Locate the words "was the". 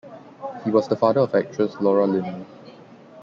0.71-0.95